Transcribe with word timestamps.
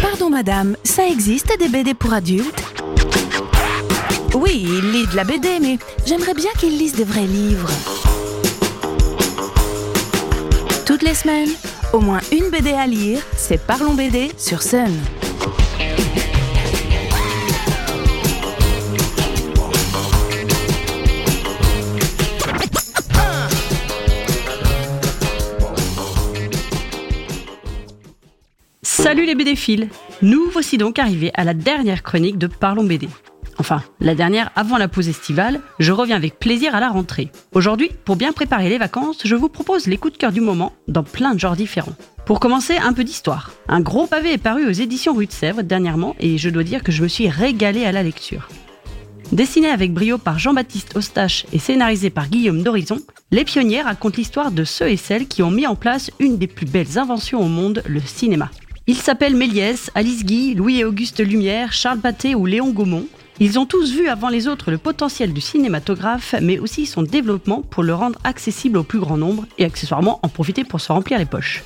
Pardon 0.00 0.30
madame, 0.30 0.76
ça 0.82 1.06
existe 1.06 1.56
des 1.58 1.68
BD 1.68 1.94
pour 1.94 2.12
adultes? 2.12 2.62
Oui, 4.34 4.66
il 4.66 4.90
lit 4.90 5.06
de 5.06 5.14
la 5.14 5.24
BD, 5.24 5.60
mais 5.60 5.78
j'aimerais 6.06 6.34
bien 6.34 6.50
qu'il 6.58 6.76
lise 6.76 6.94
des 6.94 7.04
vrais 7.04 7.26
livres. 7.26 7.70
Toutes 10.86 11.02
les 11.02 11.14
semaines, 11.14 11.50
au 11.92 12.00
moins 12.00 12.20
une 12.32 12.50
BD 12.50 12.72
à 12.72 12.86
lire, 12.86 13.20
c'est 13.36 13.60
Parlons 13.60 13.94
BD 13.94 14.32
sur 14.36 14.62
Sun. 14.62 14.92
Salut 29.02 29.26
les 29.26 29.34
BD 29.34 29.56
fils 29.56 29.88
Nous 30.22 30.48
voici 30.52 30.78
donc 30.78 31.00
arrivés 31.00 31.32
à 31.34 31.42
la 31.42 31.54
dernière 31.54 32.04
chronique 32.04 32.38
de 32.38 32.46
Parlons 32.46 32.84
BD. 32.84 33.08
Enfin, 33.58 33.82
la 33.98 34.14
dernière 34.14 34.52
avant 34.54 34.78
la 34.78 34.86
pause 34.86 35.08
estivale, 35.08 35.60
je 35.80 35.90
reviens 35.90 36.14
avec 36.14 36.38
plaisir 36.38 36.76
à 36.76 36.78
la 36.78 36.88
rentrée. 36.88 37.32
Aujourd'hui, 37.52 37.90
pour 38.04 38.14
bien 38.14 38.30
préparer 38.30 38.68
les 38.68 38.78
vacances, 38.78 39.18
je 39.24 39.34
vous 39.34 39.48
propose 39.48 39.88
les 39.88 39.96
coups 39.96 40.12
de 40.12 40.18
cœur 40.18 40.30
du 40.30 40.40
moment 40.40 40.72
dans 40.86 41.02
plein 41.02 41.34
de 41.34 41.40
genres 41.40 41.56
différents. 41.56 41.96
Pour 42.26 42.38
commencer, 42.38 42.76
un 42.76 42.92
peu 42.92 43.02
d'histoire. 43.02 43.50
Un 43.66 43.80
gros 43.80 44.06
pavé 44.06 44.34
est 44.34 44.38
paru 44.38 44.68
aux 44.68 44.70
éditions 44.70 45.14
Rue 45.14 45.26
de 45.26 45.32
Sèvres 45.32 45.62
dernièrement 45.62 46.14
et 46.20 46.38
je 46.38 46.48
dois 46.48 46.62
dire 46.62 46.84
que 46.84 46.92
je 46.92 47.02
me 47.02 47.08
suis 47.08 47.28
régalé 47.28 47.84
à 47.84 47.90
la 47.90 48.04
lecture. 48.04 48.48
Dessiné 49.32 49.68
avec 49.68 49.92
brio 49.92 50.16
par 50.16 50.38
Jean-Baptiste 50.38 50.94
Ostache 50.94 51.44
et 51.52 51.58
scénarisé 51.58 52.10
par 52.10 52.28
Guillaume 52.28 52.62
d'Horizon, 52.62 53.00
Les 53.32 53.44
Pionniers 53.44 53.82
racontent 53.82 54.18
l'histoire 54.18 54.52
de 54.52 54.62
ceux 54.62 54.90
et 54.90 54.96
celles 54.96 55.26
qui 55.26 55.42
ont 55.42 55.50
mis 55.50 55.66
en 55.66 55.74
place 55.74 56.12
une 56.20 56.38
des 56.38 56.46
plus 56.46 56.66
belles 56.66 56.98
inventions 56.98 57.40
au 57.40 57.48
monde, 57.48 57.82
le 57.86 58.00
cinéma. 58.00 58.50
Ils 58.88 58.96
s'appellent 58.96 59.36
Méliès, 59.36 59.92
Alice 59.94 60.24
Guy, 60.24 60.54
Louis 60.54 60.80
et 60.80 60.84
Auguste 60.84 61.20
Lumière, 61.20 61.72
Charles 61.72 62.00
Pathé 62.00 62.34
ou 62.34 62.46
Léon 62.46 62.72
Gaumont. 62.72 63.06
Ils 63.38 63.58
ont 63.58 63.66
tous 63.66 63.92
vu 63.92 64.08
avant 64.08 64.28
les 64.28 64.48
autres 64.48 64.72
le 64.72 64.78
potentiel 64.78 65.32
du 65.32 65.40
cinématographe, 65.40 66.34
mais 66.42 66.58
aussi 66.58 66.86
son 66.86 67.02
développement 67.02 67.62
pour 67.62 67.84
le 67.84 67.94
rendre 67.94 68.18
accessible 68.24 68.78
au 68.78 68.82
plus 68.82 68.98
grand 68.98 69.16
nombre 69.16 69.46
et 69.56 69.64
accessoirement 69.64 70.18
en 70.24 70.28
profiter 70.28 70.64
pour 70.64 70.80
se 70.80 70.90
remplir 70.90 71.18
les 71.20 71.26
poches. 71.26 71.62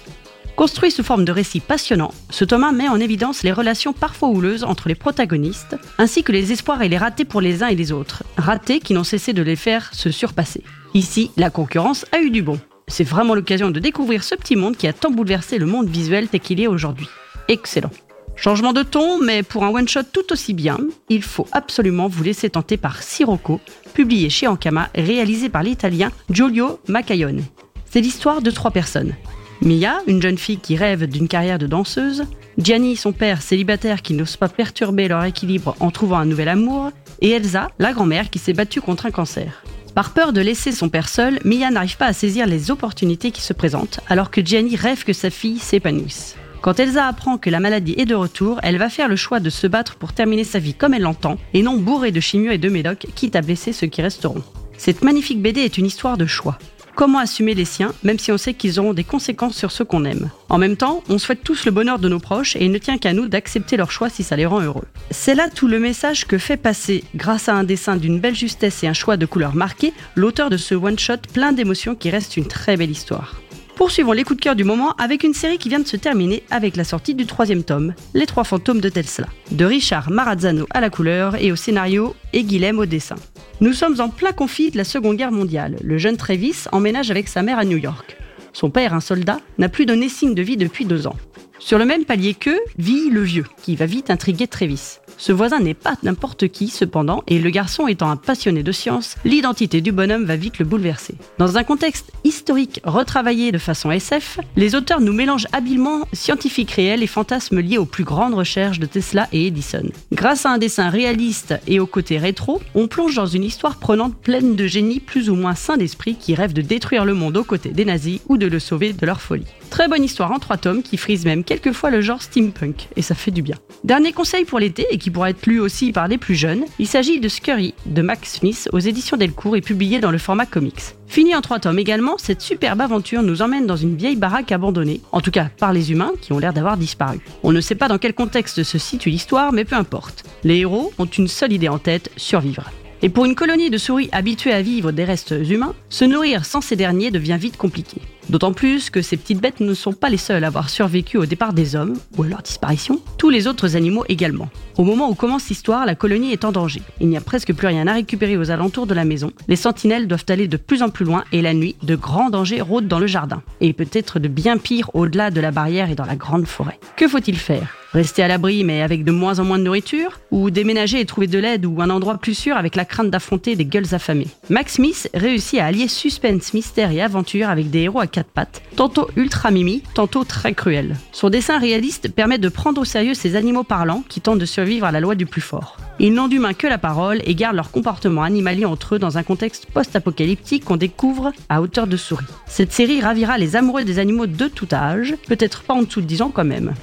Construit 0.56 0.90
sous 0.90 1.02
forme 1.02 1.24
de 1.24 1.32
récit 1.32 1.60
passionnant, 1.60 2.12
ce 2.28 2.44
Thomas 2.44 2.72
met 2.72 2.88
en 2.88 3.00
évidence 3.00 3.42
les 3.42 3.52
relations 3.52 3.94
parfois 3.94 4.28
houleuses 4.28 4.64
entre 4.64 4.88
les 4.88 4.94
protagonistes, 4.94 5.76
ainsi 5.96 6.22
que 6.22 6.32
les 6.32 6.52
espoirs 6.52 6.82
et 6.82 6.88
les 6.88 6.98
ratés 6.98 7.24
pour 7.24 7.40
les 7.40 7.62
uns 7.62 7.68
et 7.68 7.76
les 7.76 7.92
autres, 7.92 8.24
ratés 8.36 8.80
qui 8.80 8.92
n'ont 8.92 9.04
cessé 9.04 9.32
de 9.32 9.42
les 9.42 9.56
faire 9.56 9.90
se 9.94 10.10
surpasser. 10.10 10.62
Ici, 10.92 11.30
la 11.36 11.50
concurrence 11.50 12.04
a 12.12 12.20
eu 12.20 12.30
du 12.30 12.42
bon. 12.42 12.58
C'est 12.88 13.04
vraiment 13.04 13.34
l'occasion 13.34 13.70
de 13.70 13.80
découvrir 13.80 14.22
ce 14.22 14.34
petit 14.36 14.54
monde 14.54 14.76
qui 14.76 14.86
a 14.86 14.92
tant 14.92 15.10
bouleversé 15.10 15.58
le 15.58 15.66
monde 15.66 15.88
visuel 15.88 16.28
tel 16.28 16.40
qu'il 16.40 16.60
est 16.60 16.68
aujourd'hui. 16.68 17.08
Excellent. 17.48 17.90
Changement 18.36 18.72
de 18.72 18.82
ton, 18.82 19.18
mais 19.18 19.42
pour 19.42 19.64
un 19.64 19.70
one-shot 19.70 20.04
tout 20.12 20.32
aussi 20.32 20.54
bien, 20.54 20.78
il 21.08 21.22
faut 21.22 21.48
absolument 21.52 22.06
vous 22.06 22.22
laisser 22.22 22.48
tenter 22.48 22.76
par 22.76 23.02
Sirocco, 23.02 23.60
publié 23.92 24.30
chez 24.30 24.46
Ankama, 24.46 24.88
réalisé 24.94 25.48
par 25.48 25.62
l'italien 25.62 26.10
Giulio 26.30 26.78
Maccaione. 26.86 27.42
C'est 27.90 28.00
l'histoire 28.00 28.40
de 28.40 28.50
trois 28.50 28.70
personnes. 28.70 29.14
Mia, 29.62 29.98
une 30.06 30.22
jeune 30.22 30.38
fille 30.38 30.58
qui 30.58 30.76
rêve 30.76 31.06
d'une 31.06 31.28
carrière 31.28 31.58
de 31.58 31.66
danseuse, 31.66 32.24
Gianni, 32.56 32.94
son 32.94 33.12
père 33.12 33.42
célibataire 33.42 34.00
qui 34.00 34.14
n'ose 34.14 34.36
pas 34.36 34.48
perturber 34.48 35.08
leur 35.08 35.24
équilibre 35.24 35.76
en 35.80 35.90
trouvant 35.90 36.18
un 36.18 36.26
nouvel 36.26 36.48
amour, 36.48 36.92
et 37.20 37.30
Elsa, 37.30 37.70
la 37.78 37.92
grand-mère 37.92 38.30
qui 38.30 38.38
s'est 38.38 38.52
battue 38.52 38.80
contre 38.80 39.06
un 39.06 39.10
cancer. 39.10 39.64
Par 39.96 40.10
peur 40.10 40.34
de 40.34 40.42
laisser 40.42 40.72
son 40.72 40.90
père 40.90 41.08
seul, 41.08 41.40
Mia 41.46 41.70
n'arrive 41.70 41.96
pas 41.96 42.04
à 42.04 42.12
saisir 42.12 42.46
les 42.46 42.70
opportunités 42.70 43.30
qui 43.30 43.40
se 43.40 43.54
présentent, 43.54 44.00
alors 44.10 44.30
que 44.30 44.44
Gianni 44.44 44.76
rêve 44.76 45.04
que 45.04 45.14
sa 45.14 45.30
fille 45.30 45.58
s'épanouisse. 45.58 46.36
Quand 46.60 46.78
Elsa 46.78 47.06
apprend 47.06 47.38
que 47.38 47.48
la 47.48 47.60
maladie 47.60 47.94
est 47.96 48.04
de 48.04 48.14
retour, 48.14 48.60
elle 48.62 48.76
va 48.76 48.90
faire 48.90 49.08
le 49.08 49.16
choix 49.16 49.40
de 49.40 49.48
se 49.48 49.66
battre 49.66 49.96
pour 49.96 50.12
terminer 50.12 50.44
sa 50.44 50.58
vie 50.58 50.74
comme 50.74 50.92
elle 50.92 51.00
l'entend, 51.00 51.38
et 51.54 51.62
non 51.62 51.78
bourrée 51.78 52.12
de 52.12 52.20
chimio 52.20 52.52
et 52.52 52.58
de 52.58 52.68
médocs, 52.68 53.06
quitte 53.14 53.36
à 53.36 53.40
blesser 53.40 53.72
ceux 53.72 53.86
qui 53.86 54.02
resteront. 54.02 54.42
Cette 54.76 55.02
magnifique 55.02 55.40
BD 55.40 55.62
est 55.62 55.78
une 55.78 55.86
histoire 55.86 56.18
de 56.18 56.26
choix. 56.26 56.58
Comment 56.96 57.18
assumer 57.18 57.52
les 57.52 57.66
siens, 57.66 57.92
même 58.04 58.18
si 58.18 58.32
on 58.32 58.38
sait 58.38 58.54
qu'ils 58.54 58.80
auront 58.80 58.94
des 58.94 59.04
conséquences 59.04 59.54
sur 59.54 59.70
ceux 59.70 59.84
qu'on 59.84 60.06
aime. 60.06 60.30
En 60.48 60.56
même 60.56 60.78
temps, 60.78 61.02
on 61.10 61.18
souhaite 61.18 61.44
tous 61.44 61.66
le 61.66 61.70
bonheur 61.70 61.98
de 61.98 62.08
nos 62.08 62.18
proches 62.18 62.56
et 62.56 62.64
il 62.64 62.70
ne 62.70 62.78
tient 62.78 62.96
qu'à 62.96 63.12
nous 63.12 63.28
d'accepter 63.28 63.76
leur 63.76 63.90
choix 63.90 64.08
si 64.08 64.22
ça 64.22 64.34
les 64.34 64.46
rend 64.46 64.62
heureux. 64.62 64.86
C'est 65.10 65.34
là 65.34 65.50
tout 65.54 65.68
le 65.68 65.78
message 65.78 66.26
que 66.26 66.38
fait 66.38 66.56
passer, 66.56 67.04
grâce 67.14 67.50
à 67.50 67.54
un 67.54 67.64
dessin 67.64 67.96
d'une 67.96 68.18
belle 68.18 68.34
justesse 68.34 68.82
et 68.82 68.86
un 68.86 68.94
choix 68.94 69.18
de 69.18 69.26
couleurs 69.26 69.54
marquées, 69.54 69.92
l'auteur 70.14 70.48
de 70.48 70.56
ce 70.56 70.74
one-shot 70.74 71.18
plein 71.34 71.52
d'émotions 71.52 71.94
qui 71.94 72.08
reste 72.08 72.38
une 72.38 72.48
très 72.48 72.78
belle 72.78 72.90
histoire. 72.90 73.34
Poursuivons 73.76 74.12
les 74.12 74.24
coups 74.24 74.38
de 74.38 74.42
cœur 74.42 74.56
du 74.56 74.64
moment 74.64 74.92
avec 74.92 75.22
une 75.22 75.34
série 75.34 75.58
qui 75.58 75.68
vient 75.68 75.80
de 75.80 75.86
se 75.86 75.98
terminer 75.98 76.42
avec 76.50 76.76
la 76.76 76.84
sortie 76.84 77.14
du 77.14 77.26
troisième 77.26 77.62
tome, 77.62 77.92
Les 78.14 78.24
Trois 78.24 78.42
Fantômes 78.42 78.80
de 78.80 78.88
Tesla, 78.88 79.26
de 79.50 79.66
Richard 79.66 80.10
Marazzano 80.10 80.66
à 80.70 80.80
la 80.80 80.88
couleur 80.88 81.36
et 81.36 81.52
au 81.52 81.56
scénario 81.56 82.16
et 82.32 82.42
Guilhem 82.42 82.78
au 82.78 82.86
dessin. 82.86 83.16
Nous 83.60 83.74
sommes 83.74 84.00
en 84.00 84.08
plein 84.08 84.32
conflit 84.32 84.70
de 84.70 84.78
la 84.78 84.84
Seconde 84.84 85.18
Guerre 85.18 85.30
mondiale. 85.30 85.76
Le 85.82 85.98
jeune 85.98 86.16
Travis 86.16 86.64
emménage 86.72 87.10
avec 87.10 87.28
sa 87.28 87.42
mère 87.42 87.58
à 87.58 87.66
New 87.66 87.76
York. 87.76 88.16
Son 88.54 88.70
père, 88.70 88.94
un 88.94 89.00
soldat, 89.00 89.40
n'a 89.58 89.68
plus 89.68 89.84
donné 89.84 90.08
signe 90.08 90.34
de 90.34 90.40
vie 90.40 90.56
depuis 90.56 90.86
deux 90.86 91.06
ans. 91.06 91.16
Sur 91.58 91.78
le 91.78 91.84
même 91.84 92.04
palier 92.04 92.34
qu'eux 92.34 92.60
vit 92.78 93.08
le 93.10 93.22
vieux, 93.22 93.46
qui 93.62 93.76
va 93.76 93.86
vite 93.86 94.10
intriguer 94.10 94.46
Travis. 94.46 94.98
Ce 95.18 95.32
voisin 95.32 95.60
n'est 95.60 95.74
pas 95.74 95.94
n'importe 96.02 96.48
qui, 96.48 96.68
cependant, 96.68 97.22
et 97.26 97.38
le 97.38 97.48
garçon 97.48 97.88
étant 97.88 98.10
un 98.10 98.16
passionné 98.16 98.62
de 98.62 98.72
science, 98.72 99.16
l'identité 99.24 99.80
du 99.80 99.90
bonhomme 99.90 100.24
va 100.24 100.36
vite 100.36 100.58
le 100.58 100.66
bouleverser. 100.66 101.14
Dans 101.38 101.56
un 101.56 101.64
contexte 101.64 102.12
historique 102.24 102.80
retravaillé 102.84 103.50
de 103.50 103.58
façon 103.58 103.90
SF, 103.90 104.38
les 104.56 104.74
auteurs 104.74 105.00
nous 105.00 105.14
mélangent 105.14 105.48
habilement 105.52 106.06
scientifiques 106.12 106.72
réels 106.72 107.02
et 107.02 107.06
fantasmes 107.06 107.60
liés 107.60 107.78
aux 107.78 107.86
plus 107.86 108.04
grandes 108.04 108.34
recherches 108.34 108.78
de 108.78 108.86
Tesla 108.86 109.26
et 109.32 109.46
Edison. 109.46 109.88
Grâce 110.12 110.44
à 110.44 110.50
un 110.50 110.58
dessin 110.58 110.90
réaliste 110.90 111.54
et 111.66 111.80
au 111.80 111.86
côté 111.86 112.18
rétro, 112.18 112.60
on 112.74 112.86
plonge 112.86 113.14
dans 113.14 113.26
une 113.26 113.44
histoire 113.44 113.76
prenante 113.76 114.14
pleine 114.16 114.54
de 114.54 114.66
génies 114.66 115.00
plus 115.00 115.30
ou 115.30 115.34
moins 115.34 115.54
sains 115.54 115.78
d'esprit 115.78 116.16
qui 116.16 116.34
rêvent 116.34 116.52
de 116.52 116.62
détruire 116.62 117.06
le 117.06 117.14
monde 117.14 117.38
aux 117.38 117.44
côtés 117.44 117.70
des 117.70 117.86
nazis 117.86 118.20
ou 118.28 118.36
de 118.36 118.46
le 118.46 118.58
sauver 118.58 118.92
de 118.92 119.06
leur 119.06 119.22
folie. 119.22 119.46
Très 119.70 119.88
bonne 119.88 120.04
histoire 120.04 120.32
en 120.32 120.38
trois 120.38 120.58
tomes 120.58 120.82
qui 120.82 120.96
frise 120.96 121.24
même 121.24 121.42
quelquefois 121.46 121.90
le 121.90 122.02
genre 122.02 122.20
steampunk, 122.20 122.88
et 122.96 123.02
ça 123.02 123.14
fait 123.14 123.30
du 123.30 123.40
bien. 123.40 123.56
Dernier 123.84 124.12
conseil 124.12 124.44
pour 124.44 124.58
l'été, 124.58 124.86
et 124.90 124.98
qui 124.98 125.10
pourra 125.10 125.30
être 125.30 125.46
lu 125.46 125.60
aussi 125.60 125.92
par 125.92 126.08
les 126.08 126.18
plus 126.18 126.34
jeunes, 126.34 126.64
il 126.78 126.86
s'agit 126.86 127.20
de 127.20 127.28
Scurry 127.28 127.74
de 127.86 128.02
Max 128.02 128.34
Smith 128.34 128.68
aux 128.72 128.78
éditions 128.78 129.16
Delcourt 129.16 129.56
et 129.56 129.60
publié 129.60 130.00
dans 130.00 130.10
le 130.10 130.18
format 130.18 130.44
comics. 130.44 130.82
Fini 131.06 131.34
en 131.34 131.40
trois 131.40 131.60
tomes 131.60 131.78
également, 131.78 132.18
cette 132.18 132.42
superbe 132.42 132.80
aventure 132.80 133.22
nous 133.22 133.40
emmène 133.40 133.66
dans 133.66 133.76
une 133.76 133.96
vieille 133.96 134.16
baraque 134.16 134.52
abandonnée, 134.52 135.00
en 135.12 135.20
tout 135.20 135.30
cas 135.30 135.48
par 135.58 135.72
les 135.72 135.92
humains 135.92 136.12
qui 136.20 136.32
ont 136.32 136.38
l'air 136.38 136.52
d'avoir 136.52 136.76
disparu. 136.76 137.20
On 137.42 137.52
ne 137.52 137.60
sait 137.60 137.76
pas 137.76 137.88
dans 137.88 137.98
quel 137.98 138.12
contexte 138.12 138.62
se 138.64 138.78
situe 138.78 139.10
l'histoire, 139.10 139.52
mais 139.52 139.64
peu 139.64 139.76
importe. 139.76 140.24
Les 140.44 140.58
héros 140.58 140.92
ont 140.98 141.06
une 141.06 141.28
seule 141.28 141.52
idée 141.52 141.68
en 141.68 141.78
tête, 141.78 142.10
survivre. 142.16 142.70
Et 143.02 143.08
pour 143.08 143.24
une 143.24 143.34
colonie 143.34 143.70
de 143.70 143.78
souris 143.78 144.08
habituée 144.12 144.52
à 144.52 144.62
vivre 144.62 144.90
des 144.90 145.04
restes 145.04 145.34
humains, 145.48 145.74
se 145.90 146.04
nourrir 146.04 146.44
sans 146.44 146.60
ces 146.60 146.76
derniers 146.76 147.10
devient 147.10 147.36
vite 147.38 147.56
compliqué. 147.56 148.00
D'autant 148.28 148.52
plus 148.52 148.90
que 148.90 149.02
ces 149.02 149.16
petites 149.16 149.40
bêtes 149.40 149.60
ne 149.60 149.72
sont 149.74 149.92
pas 149.92 150.08
les 150.08 150.16
seules 150.16 150.42
à 150.42 150.48
avoir 150.48 150.68
survécu 150.68 151.16
au 151.16 151.26
départ 151.26 151.52
des 151.52 151.76
hommes, 151.76 151.96
ou 152.16 152.24
à 152.24 152.26
leur 152.26 152.42
disparition, 152.42 153.00
tous 153.18 153.30
les 153.30 153.46
autres 153.46 153.76
animaux 153.76 154.04
également. 154.08 154.48
Au 154.76 154.84
moment 154.84 155.08
où 155.08 155.14
commence 155.14 155.48
l'histoire, 155.48 155.86
la 155.86 155.94
colonie 155.94 156.32
est 156.32 156.44
en 156.44 156.52
danger. 156.52 156.82
Il 157.00 157.08
n'y 157.08 157.16
a 157.16 157.20
presque 157.20 157.52
plus 157.52 157.66
rien 157.66 157.86
à 157.86 157.94
récupérer 157.94 158.36
aux 158.36 158.50
alentours 158.50 158.86
de 158.86 158.94
la 158.94 159.04
maison. 159.04 159.30
Les 159.48 159.56
sentinelles 159.56 160.08
doivent 160.08 160.24
aller 160.28 160.48
de 160.48 160.56
plus 160.56 160.82
en 160.82 160.88
plus 160.88 161.04
loin 161.04 161.24
et 161.32 161.40
la 161.40 161.54
nuit, 161.54 161.76
de 161.82 161.94
grands 161.94 162.30
dangers 162.30 162.60
rôdent 162.60 162.88
dans 162.88 162.98
le 162.98 163.06
jardin. 163.06 163.42
Et 163.60 163.72
peut-être 163.72 164.18
de 164.18 164.28
bien 164.28 164.58
pire 164.58 164.90
au-delà 164.94 165.30
de 165.30 165.40
la 165.40 165.52
barrière 165.52 165.90
et 165.90 165.94
dans 165.94 166.04
la 166.04 166.16
grande 166.16 166.46
forêt. 166.46 166.78
Que 166.96 167.08
faut-il 167.08 167.36
faire? 167.36 167.76
Rester 167.92 168.22
à 168.22 168.28
l'abri 168.28 168.64
mais 168.64 168.82
avec 168.82 169.04
de 169.04 169.12
moins 169.12 169.38
en 169.38 169.44
moins 169.44 169.58
de 169.58 169.64
nourriture 169.64 170.20
Ou 170.30 170.50
déménager 170.50 171.00
et 171.00 171.04
trouver 171.04 171.26
de 171.26 171.38
l'aide 171.38 171.66
ou 171.66 171.80
un 171.80 171.90
endroit 171.90 172.18
plus 172.18 172.34
sûr 172.34 172.56
avec 172.56 172.76
la 172.76 172.84
crainte 172.84 173.10
d'affronter 173.10 173.56
des 173.56 173.64
gueules 173.64 173.94
affamées 173.94 174.28
Max 174.48 174.74
Smith 174.74 175.08
réussit 175.14 175.60
à 175.60 175.66
allier 175.66 175.88
suspense, 175.88 176.52
mystère 176.54 176.90
et 176.90 177.00
aventure 177.00 177.48
avec 177.48 177.70
des 177.70 177.80
héros 177.80 178.00
à 178.00 178.06
quatre 178.06 178.30
pattes, 178.30 178.62
tantôt 178.76 179.08
ultra 179.16 179.50
mimi, 179.50 179.82
tantôt 179.94 180.24
très 180.24 180.54
cruels. 180.54 180.96
Son 181.12 181.30
dessin 181.30 181.58
réaliste 181.58 182.12
permet 182.12 182.38
de 182.38 182.48
prendre 182.48 182.80
au 182.80 182.84
sérieux 182.84 183.14
ces 183.14 183.36
animaux 183.36 183.64
parlants 183.64 184.04
qui 184.08 184.20
tentent 184.20 184.38
de 184.38 184.46
survivre 184.46 184.86
à 184.86 184.92
la 184.92 185.00
loi 185.00 185.14
du 185.14 185.26
plus 185.26 185.40
fort. 185.40 185.76
Ils 185.98 186.12
n'ont 186.12 186.28
d'humain 186.28 186.52
que 186.52 186.66
la 186.66 186.78
parole 186.78 187.22
et 187.24 187.34
gardent 187.34 187.56
leur 187.56 187.70
comportement 187.70 188.22
animalier 188.22 188.66
entre 188.66 188.96
eux 188.96 188.98
dans 188.98 189.16
un 189.16 189.22
contexte 189.22 189.66
post-apocalyptique 189.66 190.64
qu'on 190.64 190.76
découvre 190.76 191.32
à 191.48 191.62
hauteur 191.62 191.86
de 191.86 191.96
souris. 191.96 192.26
Cette 192.46 192.72
série 192.72 193.00
ravira 193.00 193.38
les 193.38 193.56
amoureux 193.56 193.84
des 193.84 193.98
animaux 193.98 194.26
de 194.26 194.48
tout 194.48 194.68
âge, 194.72 195.14
peut-être 195.26 195.62
pas 195.62 195.74
en 195.74 195.82
dessous 195.82 196.02
de 196.02 196.06
10 196.06 196.22
ans 196.22 196.30
quand 196.34 196.44
même. 196.44 196.74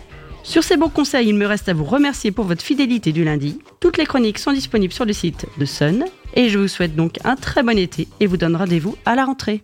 Sur 0.44 0.64
ces 0.64 0.76
bons 0.76 0.90
conseils, 0.90 1.30
il 1.30 1.36
me 1.36 1.46
reste 1.46 1.70
à 1.70 1.74
vous 1.74 1.86
remercier 1.86 2.32
pour 2.32 2.46
votre 2.46 2.62
fidélité 2.62 3.14
du 3.14 3.24
lundi. 3.24 3.60
Toutes 3.80 3.98
les 3.98 4.06
chroniques 4.06 4.40
sont 4.40 4.52
disponibles 4.52 4.94
sur 4.94 5.06
le 5.06 5.14
site 5.14 5.46
de 5.58 5.66
Sun. 5.66 6.04
Et 6.36 6.50
je 6.50 6.60
vous 6.60 6.68
souhaite 6.68 6.96
donc 6.96 7.20
un 7.24 7.36
très 7.36 7.64
bon 7.64 7.78
été 7.78 8.08
et 8.20 8.28
vous 8.28 8.38
donne 8.38 8.56
rendez-vous 8.56 8.98
à 9.06 9.16
la 9.16 9.24
rentrée. 9.24 9.64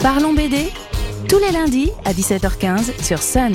Parlons 0.00 0.32
BD 0.32 0.68
tous 1.28 1.38
les 1.38 1.50
lundis 1.52 1.90
à 2.04 2.12
17h15 2.12 3.02
sur 3.02 3.20
Sun. 3.22 3.54